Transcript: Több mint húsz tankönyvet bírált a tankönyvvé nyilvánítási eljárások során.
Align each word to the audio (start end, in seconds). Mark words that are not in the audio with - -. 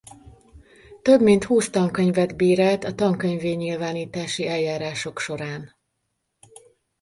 Több 1.01 1.21
mint 1.21 1.43
húsz 1.43 1.69
tankönyvet 1.69 2.35
bírált 2.35 2.83
a 2.83 2.93
tankönyvvé 2.95 3.53
nyilvánítási 3.53 4.47
eljárások 4.47 5.19
során. 5.19 5.75